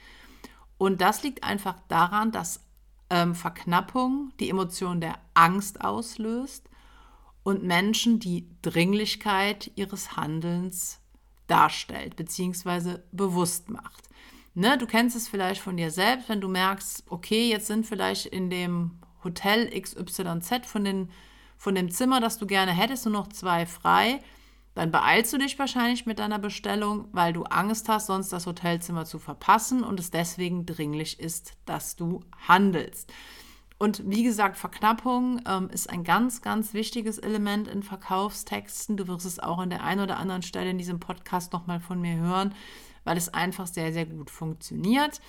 Und 0.78 1.00
das 1.00 1.22
liegt 1.22 1.42
einfach 1.42 1.76
daran, 1.88 2.30
dass 2.30 2.64
ähm, 3.10 3.34
Verknappung 3.34 4.32
die 4.38 4.48
Emotion 4.48 5.00
der 5.00 5.18
Angst 5.34 5.80
auslöst 5.80 6.68
und 7.42 7.64
Menschen 7.64 8.20
die 8.20 8.46
Dringlichkeit 8.62 9.72
ihres 9.74 10.16
Handelns 10.16 11.00
darstellt 11.46 12.16
bzw. 12.16 12.98
bewusst 13.10 13.70
macht. 13.70 14.08
Ne, 14.54 14.76
du 14.76 14.86
kennst 14.86 15.16
es 15.16 15.28
vielleicht 15.28 15.60
von 15.60 15.76
dir 15.76 15.90
selbst, 15.90 16.28
wenn 16.28 16.40
du 16.40 16.48
merkst, 16.48 17.04
okay, 17.08 17.48
jetzt 17.48 17.66
sind 17.66 17.86
vielleicht 17.86 18.26
in 18.26 18.50
dem 18.50 18.98
Hotel 19.24 19.68
XYZ 19.68 20.66
von, 20.66 20.84
den, 20.84 21.10
von 21.56 21.74
dem 21.74 21.90
Zimmer, 21.90 22.20
das 22.20 22.38
du 22.38 22.46
gerne 22.46 22.72
hättest, 22.72 23.04
nur 23.04 23.14
noch 23.14 23.28
zwei 23.28 23.66
frei 23.66 24.20
dann 24.78 24.92
beeilst 24.92 25.32
du 25.32 25.38
dich 25.38 25.58
wahrscheinlich 25.58 26.06
mit 26.06 26.20
deiner 26.20 26.38
Bestellung, 26.38 27.08
weil 27.10 27.32
du 27.32 27.42
Angst 27.42 27.88
hast, 27.88 28.06
sonst 28.06 28.32
das 28.32 28.46
Hotelzimmer 28.46 29.04
zu 29.06 29.18
verpassen 29.18 29.82
und 29.82 29.98
es 29.98 30.12
deswegen 30.12 30.66
dringlich 30.66 31.18
ist, 31.18 31.54
dass 31.64 31.96
du 31.96 32.20
handelst. 32.46 33.12
Und 33.78 34.08
wie 34.08 34.22
gesagt, 34.22 34.56
Verknappung 34.56 35.40
ähm, 35.48 35.68
ist 35.70 35.90
ein 35.90 36.04
ganz, 36.04 36.42
ganz 36.42 36.74
wichtiges 36.74 37.18
Element 37.18 37.66
in 37.66 37.82
Verkaufstexten. 37.82 38.96
Du 38.96 39.08
wirst 39.08 39.26
es 39.26 39.40
auch 39.40 39.58
an 39.58 39.70
der 39.70 39.82
einen 39.82 40.00
oder 40.00 40.16
anderen 40.16 40.42
Stelle 40.42 40.70
in 40.70 40.78
diesem 40.78 41.00
Podcast 41.00 41.52
nochmal 41.52 41.80
von 41.80 42.00
mir 42.00 42.14
hören, 42.14 42.54
weil 43.02 43.16
es 43.16 43.34
einfach 43.34 43.66
sehr, 43.66 43.92
sehr 43.92 44.06
gut 44.06 44.30
funktioniert. 44.30 45.20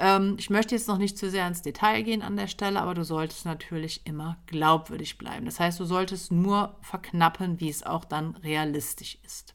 Ähm, 0.00 0.36
ich 0.38 0.48
möchte 0.48 0.74
jetzt 0.74 0.88
noch 0.88 0.96
nicht 0.96 1.18
zu 1.18 1.30
sehr 1.30 1.46
ins 1.46 1.60
Detail 1.60 2.02
gehen 2.02 2.22
an 2.22 2.36
der 2.36 2.46
Stelle, 2.46 2.80
aber 2.80 2.94
du 2.94 3.04
solltest 3.04 3.44
natürlich 3.44 4.00
immer 4.06 4.38
glaubwürdig 4.46 5.18
bleiben. 5.18 5.44
Das 5.44 5.60
heißt, 5.60 5.78
du 5.78 5.84
solltest 5.84 6.32
nur 6.32 6.74
verknappen, 6.80 7.60
wie 7.60 7.68
es 7.68 7.84
auch 7.84 8.06
dann 8.06 8.34
realistisch 8.36 9.18
ist. 9.24 9.54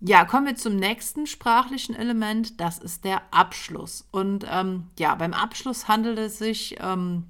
Ja, 0.00 0.24
kommen 0.24 0.46
wir 0.46 0.54
zum 0.56 0.76
nächsten 0.76 1.26
sprachlichen 1.26 1.94
Element, 1.94 2.60
das 2.60 2.78
ist 2.78 3.04
der 3.04 3.22
Abschluss. 3.32 4.08
Und 4.10 4.46
ähm, 4.48 4.90
ja, 4.98 5.14
beim 5.16 5.34
Abschluss 5.34 5.86
handelt 5.86 6.18
es 6.18 6.38
sich, 6.38 6.76
ähm, 6.80 7.24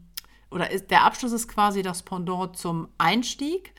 oder 0.50 0.70
ist, 0.70 0.90
der 0.90 1.04
Abschluss 1.04 1.32
ist 1.32 1.48
quasi 1.48 1.82
das 1.82 2.02
Pendant 2.02 2.56
zum 2.56 2.88
Einstieg. 2.98 3.74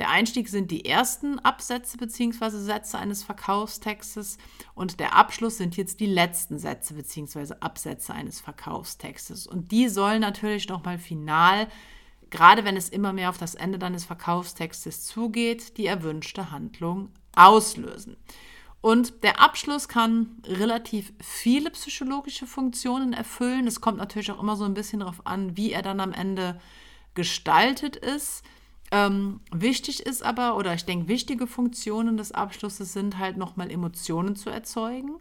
Der 0.00 0.08
Einstieg 0.08 0.48
sind 0.48 0.70
die 0.70 0.86
ersten 0.86 1.38
Absätze 1.40 1.98
bzw. 1.98 2.48
Sätze 2.56 2.98
eines 2.98 3.22
Verkaufstextes 3.22 4.38
und 4.74 4.98
der 4.98 5.14
Abschluss 5.14 5.58
sind 5.58 5.76
jetzt 5.76 6.00
die 6.00 6.06
letzten 6.06 6.58
Sätze 6.58 6.94
bzw. 6.94 7.56
Absätze 7.60 8.14
eines 8.14 8.40
Verkaufstextes. 8.40 9.46
Und 9.46 9.72
die 9.72 9.90
sollen 9.90 10.22
natürlich 10.22 10.70
nochmal 10.70 10.98
final, 10.98 11.68
gerade 12.30 12.64
wenn 12.64 12.78
es 12.78 12.88
immer 12.88 13.12
mehr 13.12 13.28
auf 13.28 13.36
das 13.36 13.54
Ende 13.54 13.78
deines 13.78 14.06
Verkaufstextes 14.06 15.04
zugeht, 15.04 15.76
die 15.76 15.84
erwünschte 15.84 16.50
Handlung 16.50 17.10
auslösen. 17.36 18.16
Und 18.80 19.22
der 19.22 19.38
Abschluss 19.42 19.86
kann 19.86 20.40
relativ 20.46 21.12
viele 21.20 21.70
psychologische 21.72 22.46
Funktionen 22.46 23.12
erfüllen. 23.12 23.66
Es 23.66 23.82
kommt 23.82 23.98
natürlich 23.98 24.30
auch 24.30 24.42
immer 24.42 24.56
so 24.56 24.64
ein 24.64 24.72
bisschen 24.72 25.00
darauf 25.00 25.26
an, 25.26 25.58
wie 25.58 25.72
er 25.72 25.82
dann 25.82 26.00
am 26.00 26.14
Ende 26.14 26.58
gestaltet 27.12 27.96
ist. 27.96 28.42
Ähm, 28.90 29.40
wichtig 29.52 30.04
ist 30.04 30.22
aber, 30.22 30.56
oder 30.56 30.74
ich 30.74 30.84
denke, 30.84 31.08
wichtige 31.08 31.46
Funktionen 31.46 32.16
des 32.16 32.32
Abschlusses 32.32 32.92
sind 32.92 33.18
halt 33.18 33.36
nochmal 33.36 33.70
Emotionen 33.70 34.34
zu 34.34 34.50
erzeugen, 34.50 35.20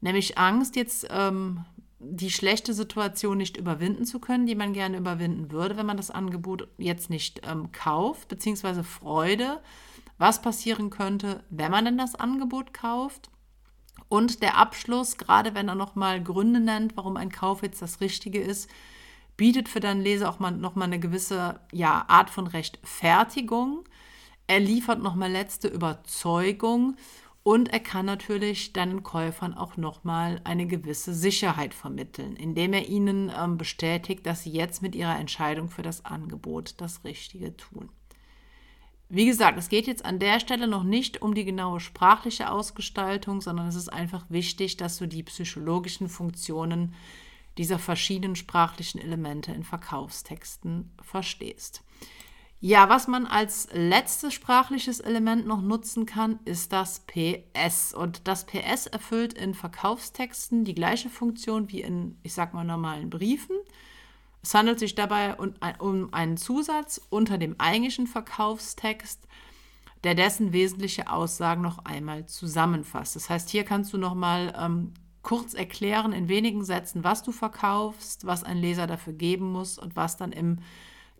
nämlich 0.00 0.38
Angst, 0.38 0.76
jetzt 0.76 1.06
ähm, 1.10 1.64
die 1.98 2.30
schlechte 2.30 2.74
Situation 2.74 3.38
nicht 3.38 3.56
überwinden 3.56 4.06
zu 4.06 4.18
können, 4.18 4.46
die 4.46 4.54
man 4.54 4.72
gerne 4.72 4.96
überwinden 4.96 5.52
würde, 5.52 5.76
wenn 5.76 5.86
man 5.86 5.96
das 5.96 6.10
Angebot 6.10 6.68
jetzt 6.78 7.10
nicht 7.10 7.42
ähm, 7.46 7.70
kauft, 7.70 8.28
beziehungsweise 8.28 8.82
Freude, 8.82 9.60
was 10.18 10.42
passieren 10.42 10.90
könnte, 10.90 11.44
wenn 11.50 11.70
man 11.70 11.84
denn 11.84 11.98
das 11.98 12.14
Angebot 12.14 12.74
kauft. 12.74 13.30
Und 14.08 14.42
der 14.42 14.56
Abschluss, 14.56 15.16
gerade 15.16 15.54
wenn 15.54 15.68
er 15.68 15.74
nochmal 15.74 16.22
Gründe 16.22 16.60
nennt, 16.60 16.96
warum 16.96 17.16
ein 17.16 17.30
Kauf 17.30 17.62
jetzt 17.62 17.80
das 17.80 18.00
Richtige 18.00 18.40
ist, 18.40 18.68
bietet 19.36 19.68
für 19.68 19.80
deinen 19.80 20.02
Leser 20.02 20.28
auch 20.28 20.38
mal, 20.38 20.50
nochmal 20.50 20.86
eine 20.86 21.00
gewisse 21.00 21.60
ja, 21.72 22.04
Art 22.08 22.30
von 22.30 22.46
Rechtfertigung. 22.46 23.84
Er 24.46 24.60
liefert 24.60 25.02
nochmal 25.02 25.30
letzte 25.30 25.68
Überzeugung 25.68 26.96
und 27.42 27.72
er 27.72 27.80
kann 27.80 28.06
natürlich 28.06 28.72
deinen 28.72 29.02
Käufern 29.02 29.54
auch 29.54 29.76
nochmal 29.76 30.40
eine 30.44 30.66
gewisse 30.66 31.12
Sicherheit 31.12 31.74
vermitteln, 31.74 32.36
indem 32.36 32.72
er 32.72 32.88
ihnen 32.88 33.32
ähm, 33.36 33.58
bestätigt, 33.58 34.26
dass 34.26 34.44
sie 34.44 34.52
jetzt 34.52 34.80
mit 34.80 34.94
ihrer 34.94 35.18
Entscheidung 35.18 35.68
für 35.68 35.82
das 35.82 36.04
Angebot 36.04 36.74
das 36.80 37.02
Richtige 37.04 37.56
tun. 37.56 37.88
Wie 39.08 39.26
gesagt, 39.26 39.58
es 39.58 39.68
geht 39.68 39.86
jetzt 39.86 40.04
an 40.06 40.20
der 40.20 40.40
Stelle 40.40 40.66
noch 40.66 40.84
nicht 40.84 41.20
um 41.20 41.34
die 41.34 41.44
genaue 41.44 41.80
sprachliche 41.80 42.50
Ausgestaltung, 42.50 43.42
sondern 43.42 43.66
es 43.66 43.74
ist 43.74 43.92
einfach 43.92 44.24
wichtig, 44.30 44.78
dass 44.78 44.96
du 44.96 45.06
die 45.06 45.22
psychologischen 45.22 46.08
Funktionen 46.08 46.94
dieser 47.58 47.78
verschiedenen 47.78 48.36
sprachlichen 48.36 49.00
Elemente 49.00 49.52
in 49.52 49.64
Verkaufstexten 49.64 50.90
verstehst. 51.02 51.82
Ja, 52.64 52.88
was 52.88 53.08
man 53.08 53.26
als 53.26 53.68
letztes 53.72 54.34
sprachliches 54.34 55.00
Element 55.00 55.48
noch 55.48 55.62
nutzen 55.62 56.06
kann, 56.06 56.38
ist 56.44 56.72
das 56.72 57.00
PS. 57.00 57.92
Und 57.92 58.28
das 58.28 58.46
PS 58.46 58.86
erfüllt 58.86 59.32
in 59.32 59.52
Verkaufstexten 59.52 60.64
die 60.64 60.76
gleiche 60.76 61.10
Funktion 61.10 61.72
wie 61.72 61.80
in, 61.80 62.18
ich 62.22 62.34
sag 62.34 62.54
mal, 62.54 62.62
normalen 62.62 63.10
Briefen. 63.10 63.56
Es 64.44 64.54
handelt 64.54 64.78
sich 64.78 64.94
dabei 64.94 65.34
um 65.80 66.14
einen 66.14 66.36
Zusatz 66.36 67.00
unter 67.10 67.36
dem 67.36 67.56
eigentlichen 67.58 68.06
Verkaufstext, 68.06 69.26
der 70.04 70.14
dessen 70.14 70.52
wesentliche 70.52 71.10
Aussagen 71.10 71.62
noch 71.62 71.84
einmal 71.84 72.26
zusammenfasst. 72.26 73.16
Das 73.16 73.28
heißt, 73.28 73.50
hier 73.50 73.64
kannst 73.64 73.92
du 73.92 73.98
noch 73.98 74.14
mal 74.14 74.54
ähm, 74.56 74.94
kurz 75.22 75.54
erklären 75.54 76.12
in 76.12 76.28
wenigen 76.28 76.64
Sätzen, 76.64 77.04
was 77.04 77.22
du 77.22 77.32
verkaufst, 77.32 78.26
was 78.26 78.44
ein 78.44 78.58
Leser 78.58 78.86
dafür 78.86 79.12
geben 79.12 79.50
muss 79.52 79.78
und 79.78 79.96
was 79.96 80.16
dann 80.16 80.32
im 80.32 80.58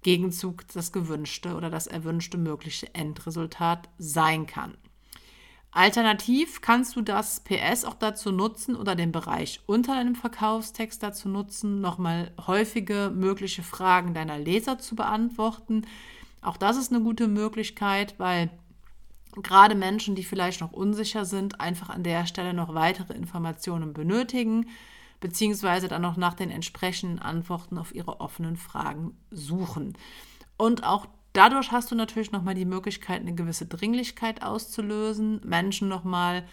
Gegenzug 0.02 0.66
das 0.68 0.92
gewünschte 0.92 1.54
oder 1.54 1.70
das 1.70 1.86
erwünschte 1.86 2.36
mögliche 2.36 2.92
Endresultat 2.94 3.88
sein 3.98 4.46
kann. 4.46 4.76
Alternativ 5.74 6.60
kannst 6.60 6.96
du 6.96 7.00
das 7.00 7.40
PS 7.40 7.86
auch 7.86 7.94
dazu 7.94 8.30
nutzen 8.30 8.76
oder 8.76 8.94
den 8.94 9.10
Bereich 9.10 9.60
unter 9.64 9.94
deinem 9.94 10.14
Verkaufstext 10.14 11.02
dazu 11.02 11.30
nutzen, 11.30 11.80
nochmal 11.80 12.30
häufige 12.46 13.10
mögliche 13.14 13.62
Fragen 13.62 14.12
deiner 14.12 14.38
Leser 14.38 14.78
zu 14.78 14.96
beantworten. 14.96 15.86
Auch 16.42 16.58
das 16.58 16.76
ist 16.76 16.92
eine 16.92 17.02
gute 17.02 17.26
Möglichkeit, 17.26 18.16
weil 18.18 18.50
gerade 19.36 19.74
Menschen, 19.74 20.14
die 20.14 20.24
vielleicht 20.24 20.60
noch 20.60 20.72
unsicher 20.72 21.24
sind, 21.24 21.60
einfach 21.60 21.88
an 21.88 22.02
der 22.02 22.26
Stelle 22.26 22.52
noch 22.52 22.74
weitere 22.74 23.14
Informationen 23.14 23.92
benötigen 23.92 24.66
beziehungsweise 25.22 25.88
dann 25.88 26.02
noch 26.02 26.18
nach 26.18 26.34
den 26.34 26.50
entsprechenden 26.50 27.18
Antworten 27.18 27.78
auf 27.78 27.94
ihre 27.94 28.20
offenen 28.20 28.56
Fragen 28.56 29.16
suchen. 29.30 29.96
Und 30.58 30.84
auch 30.84 31.06
dadurch 31.32 31.72
hast 31.72 31.90
du 31.90 31.94
natürlich 31.94 32.32
nochmal 32.32 32.54
die 32.54 32.66
Möglichkeit, 32.66 33.22
eine 33.22 33.34
gewisse 33.34 33.64
Dringlichkeit 33.64 34.42
auszulösen, 34.42 35.40
Menschen 35.44 35.88
nochmal 35.88 36.44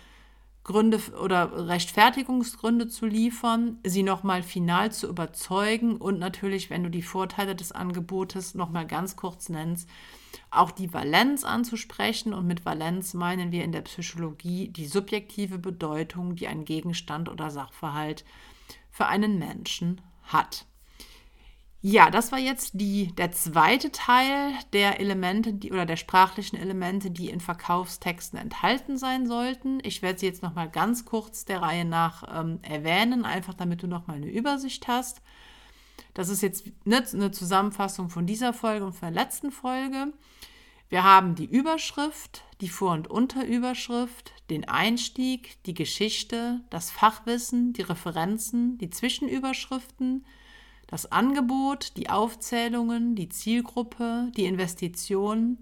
Gründe 0.64 1.00
oder 1.22 1.68
Rechtfertigungsgründe 1.68 2.88
zu 2.88 3.06
liefern, 3.06 3.80
sie 3.84 4.04
nochmal 4.04 4.44
final 4.44 4.92
zu 4.92 5.08
überzeugen 5.08 5.98
und 5.98 6.20
natürlich, 6.20 6.70
wenn 6.70 6.84
du 6.84 6.90
die 6.90 7.02
Vorteile 7.02 7.56
des 7.56 7.72
Angebotes 7.72 8.54
nochmal 8.54 8.86
ganz 8.86 9.16
kurz 9.16 9.50
nennst, 9.50 9.90
auch 10.52 10.72
die 10.72 10.94
Valenz 10.94 11.44
anzusprechen. 11.44 12.34
Und 12.34 12.46
mit 12.46 12.66
Valenz 12.66 13.14
meinen 13.14 13.52
wir 13.52 13.64
in 13.64 13.72
der 13.72 13.82
Psychologie 13.82 14.68
die 14.68 14.86
subjektive 14.86 15.58
Bedeutung, 15.58 16.36
die 16.36 16.48
ein 16.48 16.66
Gegenstand 16.66 17.30
oder 17.30 17.50
Sachverhalt 17.50 18.26
für 18.92 19.08
einen 19.08 19.40
Menschen 19.40 20.02
hat. 20.24 20.66
Ja, 21.82 22.12
das 22.12 22.34
war 22.34 22.40
jetzt 22.40 22.72
die, 22.74 23.16
der 23.16 23.32
zweite 23.32 23.90
Teil 23.94 24.52
der 24.74 25.00
Elemente 25.00 25.54
die, 25.54 25.72
oder 25.72 25.86
der 25.86 25.96
sprachlichen 25.96 26.58
Elemente, 26.58 27.10
die 27.10 27.30
in 27.30 27.40
Verkaufstexten 27.40 28.38
enthalten 28.38 28.98
sein 28.98 29.28
sollten. 29.28 29.80
Ich 29.84 30.02
werde 30.02 30.20
sie 30.20 30.26
jetzt 30.26 30.44
noch 30.44 30.56
mal 30.56 30.70
ganz 30.70 31.06
kurz 31.06 31.46
der 31.46 31.62
Reihe 31.62 31.86
nach 31.86 32.24
ähm, 32.38 32.60
erwähnen, 32.64 33.24
einfach 33.24 33.54
damit 33.54 33.82
du 33.82 33.88
noch 33.88 34.08
mal 34.08 34.18
eine 34.18 34.30
Übersicht 34.30 34.90
hast. 34.90 35.22
Das 36.14 36.28
ist 36.28 36.42
jetzt 36.42 36.66
eine, 36.86 37.06
eine 37.14 37.32
Zusammenfassung 37.32 38.10
von 38.10 38.26
dieser 38.26 38.52
Folge 38.52 38.86
und 38.86 38.94
von 38.94 39.14
der 39.14 39.24
letzten 39.24 39.52
Folge. 39.52 40.12
Wir 40.90 41.06
haben 41.06 41.36
die 41.36 41.46
Überschrift, 41.46 42.44
die 42.60 42.68
Vor- 42.68 42.92
und 42.92 43.10
Unterüberschrift, 43.10 44.34
den 44.50 44.68
Einstieg, 44.68 45.64
die 45.64 45.76
Geschichte, 45.76 46.60
das 46.72 46.92
Fachwissen, 46.92 47.72
die 47.72 47.84
Referenzen, 47.84 48.78
die 48.80 48.90
Zwischenüberschriften, 48.90 50.26
das 50.90 51.12
Angebot, 51.12 51.96
die 51.98 52.10
Aufzählungen, 52.10 53.16
die 53.16 53.30
Zielgruppe, 53.30 54.32
die 54.36 54.46
Investition, 54.46 55.60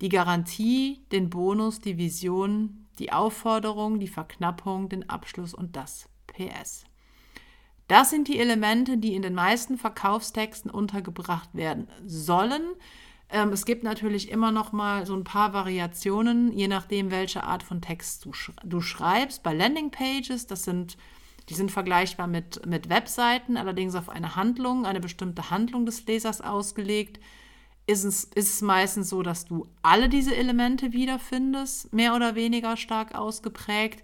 die 0.00 0.08
Garantie, 0.08 1.02
den 1.12 1.28
Bonus, 1.28 1.80
die 1.80 1.98
Vision, 1.98 2.86
die 2.98 3.12
Aufforderung, 3.12 4.00
die 4.00 4.08
Verknappung, 4.08 4.88
den 4.88 5.10
Abschluss 5.10 5.52
und 5.52 5.76
das 5.76 6.08
PS. 6.26 6.84
Das 7.86 8.10
sind 8.10 8.28
die 8.28 8.38
Elemente, 8.38 8.96
die 8.96 9.14
in 9.14 9.22
den 9.22 9.34
meisten 9.34 9.76
Verkaufstexten 9.76 10.70
untergebracht 10.70 11.50
werden 11.52 11.88
sollen. 12.06 12.62
Ähm, 13.28 13.50
es 13.50 13.64
gibt 13.64 13.84
natürlich 13.84 14.30
immer 14.30 14.52
noch 14.52 14.72
mal 14.72 15.06
so 15.06 15.14
ein 15.14 15.24
paar 15.24 15.52
Variationen, 15.52 16.52
je 16.52 16.68
nachdem, 16.68 17.10
welche 17.10 17.44
Art 17.44 17.62
von 17.62 17.80
Text 17.82 18.24
du, 18.24 18.32
sch 18.32 18.52
du 18.64 18.80
schreibst. 18.80 19.42
Bei 19.42 19.52
Landingpages, 19.52 20.46
das 20.46 20.64
sind, 20.64 20.96
die 21.48 21.54
sind 21.54 21.70
vergleichbar 21.70 22.26
mit, 22.26 22.64
mit 22.66 22.88
Webseiten, 22.88 23.56
allerdings 23.56 23.94
auf 23.94 24.08
eine 24.08 24.36
Handlung, 24.36 24.84
eine 24.84 25.00
bestimmte 25.00 25.50
Handlung 25.50 25.86
des 25.86 26.04
Lesers 26.06 26.40
ausgelegt. 26.40 27.20
Ist 27.86 28.04
es, 28.04 28.24
ist 28.24 28.54
es 28.54 28.62
meistens 28.62 29.08
so, 29.08 29.22
dass 29.22 29.44
du 29.44 29.68
alle 29.82 30.08
diese 30.08 30.34
Elemente 30.34 30.92
wiederfindest, 30.92 31.92
mehr 31.92 32.16
oder 32.16 32.34
weniger 32.34 32.76
stark 32.76 33.14
ausgeprägt. 33.14 34.02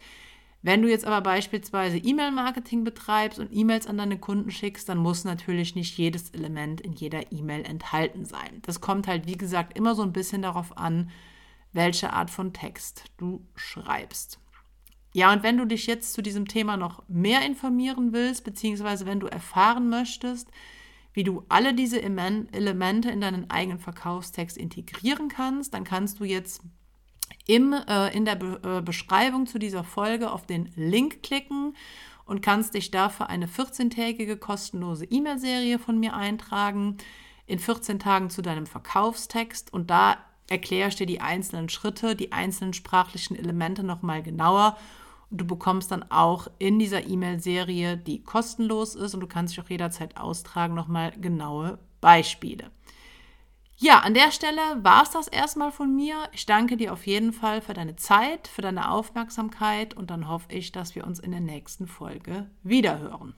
Wenn 0.64 0.82
du 0.82 0.88
jetzt 0.88 1.04
aber 1.04 1.20
beispielsweise 1.20 1.96
E-Mail-Marketing 1.98 2.84
betreibst 2.84 3.40
und 3.40 3.52
E-Mails 3.52 3.88
an 3.88 3.98
deine 3.98 4.18
Kunden 4.18 4.52
schickst, 4.52 4.88
dann 4.88 4.98
muss 4.98 5.24
natürlich 5.24 5.74
nicht 5.74 5.98
jedes 5.98 6.30
Element 6.30 6.80
in 6.80 6.92
jeder 6.92 7.32
E-Mail 7.32 7.64
enthalten 7.64 8.24
sein. 8.24 8.62
Das 8.62 8.80
kommt 8.80 9.08
halt, 9.08 9.26
wie 9.26 9.36
gesagt, 9.36 9.76
immer 9.76 9.96
so 9.96 10.02
ein 10.02 10.12
bisschen 10.12 10.42
darauf 10.42 10.78
an, 10.78 11.10
welche 11.72 12.12
Art 12.12 12.30
von 12.30 12.52
Text 12.52 13.06
du 13.16 13.44
schreibst. 13.56 14.38
Ja, 15.12 15.32
und 15.32 15.42
wenn 15.42 15.58
du 15.58 15.66
dich 15.66 15.86
jetzt 15.86 16.14
zu 16.14 16.22
diesem 16.22 16.48
Thema 16.48 16.76
noch 16.76 17.02
mehr 17.08 17.44
informieren 17.44 18.12
willst, 18.12 18.44
beziehungsweise 18.44 19.04
wenn 19.04 19.20
du 19.20 19.26
erfahren 19.26 19.88
möchtest, 19.90 20.48
wie 21.12 21.24
du 21.24 21.44
alle 21.50 21.74
diese 21.74 22.00
Elemente 22.00 23.10
in 23.10 23.20
deinen 23.20 23.50
eigenen 23.50 23.78
Verkaufstext 23.78 24.56
integrieren 24.56 25.28
kannst, 25.28 25.74
dann 25.74 25.84
kannst 25.84 26.20
du 26.20 26.24
jetzt 26.24 26.62
im, 27.46 27.72
äh, 27.72 28.14
in 28.16 28.24
der 28.24 28.36
Be 28.36 28.60
äh, 28.62 28.80
Beschreibung 28.80 29.46
zu 29.46 29.58
dieser 29.58 29.84
Folge 29.84 30.30
auf 30.30 30.46
den 30.46 30.72
Link 30.76 31.22
klicken 31.22 31.76
und 32.24 32.40
kannst 32.40 32.74
dich 32.74 32.90
dafür 32.90 33.28
eine 33.28 33.46
14-tägige 33.46 34.36
kostenlose 34.36 35.04
E-Mail-Serie 35.04 35.78
von 35.78 35.98
mir 35.98 36.14
eintragen, 36.14 36.96
in 37.46 37.58
14 37.58 37.98
Tagen 37.98 38.30
zu 38.30 38.40
deinem 38.40 38.66
Verkaufstext. 38.66 39.72
Und 39.72 39.90
da 39.90 40.16
erkläre 40.48 40.88
ich 40.88 40.96
dir 40.96 41.06
die 41.06 41.20
einzelnen 41.20 41.68
Schritte, 41.68 42.16
die 42.16 42.32
einzelnen 42.32 42.72
sprachlichen 42.72 43.36
Elemente 43.36 43.82
nochmal 43.82 44.22
genauer 44.22 44.78
du 45.32 45.44
bekommst 45.44 45.90
dann 45.90 46.04
auch 46.10 46.48
in 46.58 46.78
dieser 46.78 47.06
E-Mail-Serie, 47.06 47.96
die 47.96 48.22
kostenlos 48.22 48.94
ist 48.94 49.14
und 49.14 49.20
du 49.20 49.26
kannst 49.26 49.56
dich 49.56 49.64
auch 49.64 49.70
jederzeit 49.70 50.16
austragen, 50.16 50.74
nochmal 50.74 51.12
genaue 51.12 51.78
Beispiele. 52.00 52.70
Ja, 53.76 53.98
an 54.00 54.14
der 54.14 54.30
Stelle 54.30 54.60
war 54.82 55.02
es 55.02 55.10
das 55.10 55.26
erstmal 55.26 55.72
von 55.72 55.96
mir. 55.96 56.14
Ich 56.32 56.46
danke 56.46 56.76
dir 56.76 56.92
auf 56.92 57.06
jeden 57.06 57.32
Fall 57.32 57.60
für 57.60 57.74
deine 57.74 57.96
Zeit, 57.96 58.46
für 58.46 58.62
deine 58.62 58.92
Aufmerksamkeit 58.92 59.94
und 59.94 60.10
dann 60.10 60.28
hoffe 60.28 60.52
ich, 60.52 60.70
dass 60.70 60.94
wir 60.94 61.04
uns 61.04 61.18
in 61.18 61.32
der 61.32 61.40
nächsten 61.40 61.88
Folge 61.88 62.48
wiederhören. 62.62 63.34